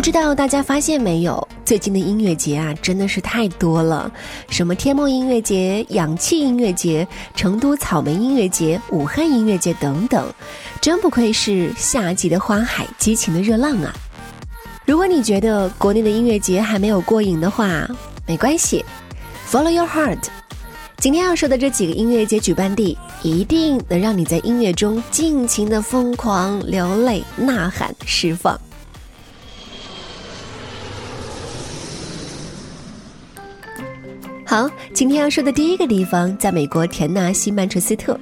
[0.00, 4.10] 不知道大家发现没有，最近的音乐节啊，真的是太多了。
[4.48, 7.06] 什么天梦音乐节、氧气音乐节、
[7.36, 10.26] 成都草莓音乐节、武汉音乐节等等，
[10.80, 13.94] 真不愧是夏季的花海、激情的热浪啊！
[14.86, 17.86] 如果你觉得国内的音乐节还没有过瘾的话，
[18.26, 18.82] 没关系
[19.50, 20.16] ，Follow your heart。
[20.96, 28.58] 今天要说的这几个音乐节举办地，一定能让你在音乐中尽情的疯狂、流泪、呐喊、释放。
[34.50, 38.18] 好，今天要说的第一个地方，在美国田纳西曼彻斯特。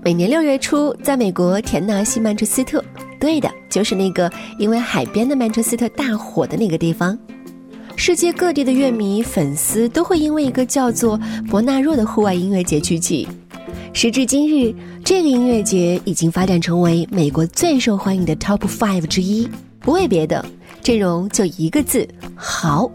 [0.00, 2.80] 每年六月初，在美国田纳西曼彻斯特，
[3.18, 7.18] 对的，就是那个因为海边的曼彻斯特大火的那个地方。
[7.96, 11.18] 世界各地的乐迷粉丝都会因为一个叫做
[11.50, 13.26] 伯纳若的户外音乐节聚集。
[13.92, 14.72] 时至今日，
[15.04, 19.50] 这个音乐节已经发展成为美国最受欢迎的 Top Five 之一。
[19.80, 20.46] 不为别的，
[20.80, 22.06] 阵容就一个字：
[22.36, 22.88] 豪。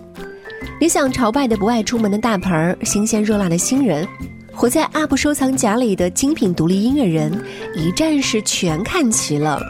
[0.80, 4.08] 你想朝拜的不爱出门的大牌儿，新鲜热辣的新人，
[4.52, 7.32] 活在 UP 收藏夹里的精品独立音乐人，
[7.76, 9.62] 一站式全看齐了。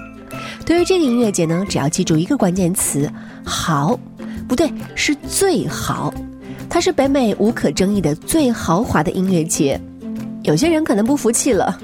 [0.66, 3.12] 对于这个音乐节呢，只要记住一个关键词：
[3.44, 4.00] 豪，
[4.48, 6.14] 不对，是最好。
[6.70, 9.80] 它是北美无可争议的最豪华的音乐节。
[10.44, 11.78] 有些人可能不服气了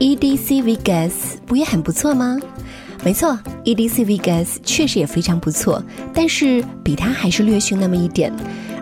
[0.00, 1.12] ，EDC Vegas
[1.46, 2.36] 不也很不错吗？
[3.04, 5.82] 没错，EDC Vegas 确实也非常不错，
[6.12, 8.32] 但是比它还是略逊那么一点。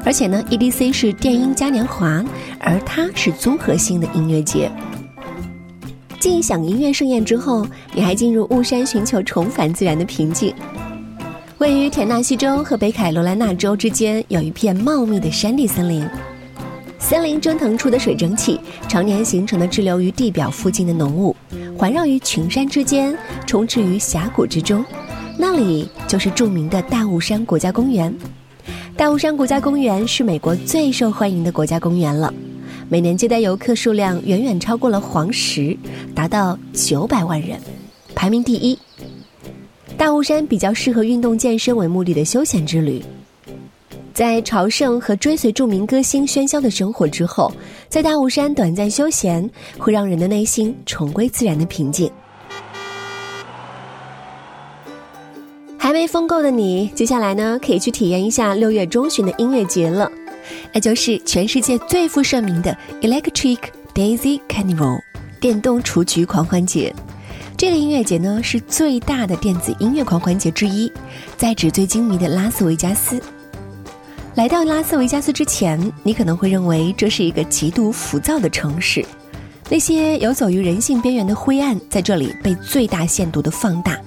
[0.04, 2.24] 而且呢，EDC 是电音嘉年华，
[2.60, 4.70] 而它是综合性的音乐节。
[6.18, 10.52] 尽享音乐盛宴之后，你还进入雾山寻求重返自然的平静。
[11.58, 16.08] 位于田纳西州和北卡罗来纳州之间有一片茂密的山地森林，
[16.98, 21.36] 森林蒸腾出的水蒸气，常年形成的滞留于地表附近的浓雾。
[21.76, 23.16] 环绕于群山之间，
[23.46, 24.82] 充斥于峡谷之中，
[25.38, 28.12] 那里就是著名的大雾山国家公园。
[28.96, 32.32] 大雾山国家公园是美国最受欢迎的国家公园了，
[32.88, 35.76] 每年接待游客数量远远超过了黄石，
[36.14, 37.60] 达到九百万人，
[38.14, 38.78] 排名第一。
[39.98, 43.02] 大雾山比较适合运动健身为目的的休闲之旅。
[44.16, 47.52] 在朝圣和追随著名歌星喧嚣的生活之后，
[47.86, 49.46] 在大雾山短暂休闲，
[49.76, 52.10] 会让人的内心重归自然的平静。
[55.76, 60.10] 还没疯够的你，接下来呢，可以去体验一下六月中旬的音乐节了，
[60.72, 63.58] 那就是全世界最负盛名的 Electric
[63.92, 64.98] Daisy Carnival
[65.38, 66.90] 电动雏菊狂欢节。
[67.54, 70.90] 这个音乐节呢，是最大的电子音乐狂欢节之一，
[71.36, 73.20] 在纸醉金迷的拉斯维加斯。
[74.36, 79.02] 来到拉斯维加斯之前，你可能会认为这是一个极度浮躁的城市，
[79.70, 83.98] 那些游走于人性边缘的灰暗在这里被最大限度的放大，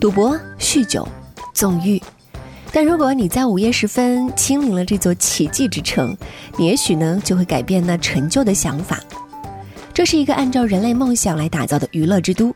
[0.00, 1.06] 赌博、酗酒、
[1.54, 2.02] 纵欲。
[2.72, 6.16] 但如果你在午夜时分亲临了这座奇迹之城，
[6.56, 8.98] 你也许呢就会改变那陈旧的想法。
[9.94, 12.52] 这是一个按照人类梦想来打造的娱乐之都，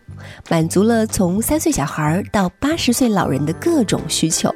[0.51, 4.53] 满足了从三岁小孩到八十岁老人的各种需求。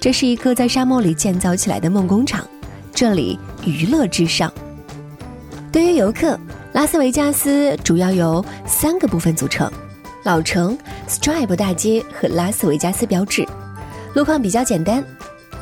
[0.00, 2.46] 这是一个在沙漠里建造起来的梦工厂，
[2.92, 4.52] 这里娱乐至上。
[5.72, 6.38] 对于游客，
[6.72, 9.70] 拉斯维加斯主要由三个部分组成：
[10.22, 10.76] 老城、
[11.08, 13.46] Stripe 大街和拉斯维加斯标志。
[14.14, 15.02] 路况比较简单，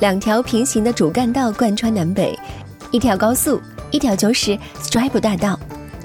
[0.00, 2.38] 两条平行的主干道贯穿南北，
[2.90, 3.60] 一条高速，
[3.90, 5.58] 一条就是 Stripe 大道，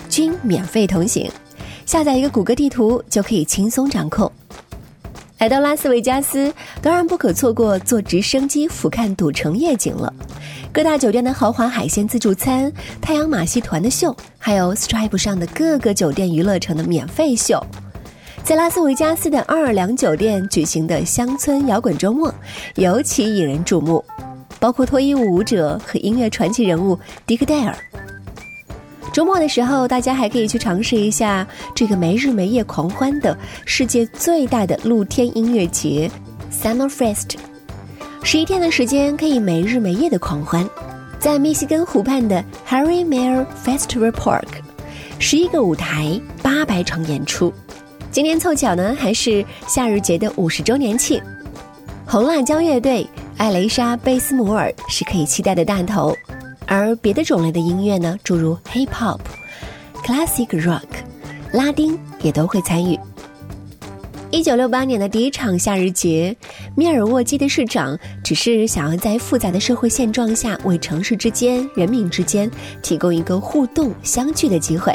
[0.09, 1.29] 均免费通行。
[1.85, 4.31] 下载一个谷歌地图就可以轻松掌控。
[5.37, 6.51] 来到拉斯维加斯，
[6.81, 10.11] 当然不可错过坐直升机俯瞰赌城夜景了。
[10.73, 17.63] 各大酒店的豪华海鲜自助餐、太阳马戏团的秀，还有 Stripe 上的各个酒店娱乐城的免费秀。
[18.43, 22.33] 在拉斯维加斯的奥尔良酒店举行的乡村摇滚周末，
[22.75, 24.03] 尤其引人注目。
[24.59, 26.97] 包括脱衣舞舞者和音乐传奇人物
[27.27, 27.77] 迪克戴尔。
[29.17, 31.43] 周末的时候，大家还可以去尝试一下
[31.73, 33.35] 这个没日没夜狂欢的
[33.65, 36.07] 世界最大的露天音乐节
[36.51, 37.35] ——Summer Fest。
[38.21, 40.69] 十一天的时间可以没日没夜的狂欢，
[41.17, 44.49] 在密西根湖畔的 Harry Mayer Festival Park，
[45.17, 47.51] 十一个舞台，八百场演出。
[48.11, 51.19] 今天凑巧呢，还是夏日节的五十周年庆。
[52.05, 53.03] 红辣椒乐队
[53.37, 56.15] 艾蕾莎·贝斯摩尔是可以期待的大头，
[56.67, 59.19] 而别的种类的音乐呢，诸如 Hip Hop、
[60.03, 60.83] Classic Rock、
[61.53, 62.99] 拉丁也都会参与。
[64.29, 66.35] 一九六八年的第一场夏日节，
[66.75, 72.51] 米尔沃基的市长只是想要在复杂的社会现状下，为城市之间、人民之间
[72.83, 74.93] 提供一个互动相聚的机会，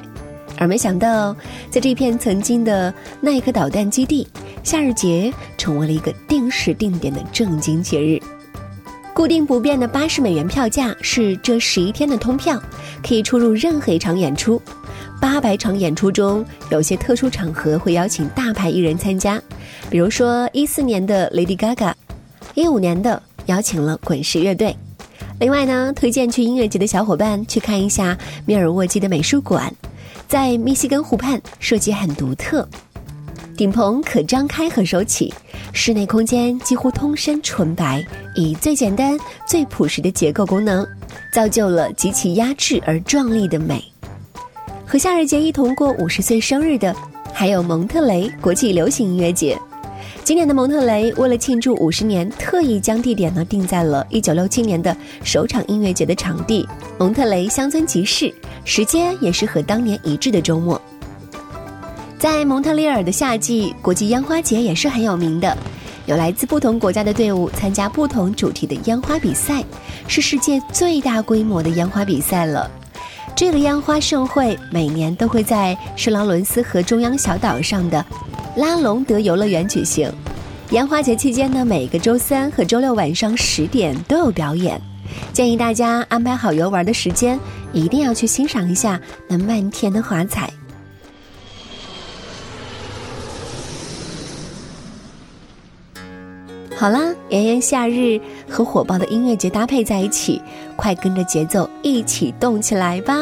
[0.59, 1.35] 而没想到，
[1.71, 2.93] 在这片曾经的
[3.23, 4.29] 耐克导弹基地，
[4.63, 8.21] 夏日节成为了一个定时定点的正经节日。
[9.15, 12.61] 固定不变的八十美元票价是这十一天的通票，
[13.07, 14.61] 可以出入任何一场演出。
[15.21, 19.41] 八百场演出中，有些特殊场合会邀请大牌艺人参加，
[19.91, 21.93] 比如说一四年的 Lady Gaga，
[22.55, 24.75] 一五年的邀请了滚石乐队。
[25.39, 28.17] 另外呢，推荐去音乐节的小伙伴去看一下
[28.47, 29.73] 米尔沃基的美术馆，
[30.27, 32.67] 在密西根湖畔设计很独特，
[33.63, 35.33] 顶棚可张开和收起，
[35.73, 38.05] 室内空间几乎通身纯白，
[38.35, 39.17] 以最简单、
[39.47, 40.85] 最朴实的结构功能，
[41.33, 43.81] 造就了极其压制而壮丽的美。
[44.85, 46.93] 和夏日节一同过五十岁生日的，
[47.33, 49.57] 还有蒙特雷国际流行音乐节。
[50.25, 56.69] 今年的蒙特雷为了庆祝五十年，特意将地点呢定在了一九六七年的首场音乐节的场地——
[56.99, 60.83] 蒙特雷乡村集市，时间也是和当年一致的周末。
[62.23, 65.59] 在蒙特利尔的夏季，国际烟花节也是很有名的，
[66.07, 69.65] 有来自不同国家的队伍参加不同主题的烟花比赛，
[70.07, 72.71] 是世界最大规模的烟花比赛了。
[73.35, 78.07] 这个烟花盛会每年都会在圣劳伦斯河中央小岛上的
[78.55, 80.09] 拉隆德游乐园举行。
[80.71, 84.81] 烟花节期间呢，每个周三和周六晚上十点都有表演，
[85.33, 87.37] 建议大家安排好游玩的时间，
[87.73, 90.49] 一定要去欣赏一下那漫天的华彩。
[96.83, 100.43] 好啦，炎炎夏日和火爆的音乐节搭配在一起，
[100.75, 103.15] 快跟着节奏一起动起来吧！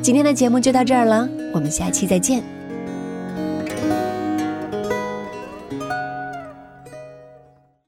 [0.00, 2.44] 今天的节目就到这儿了，我们下期再见。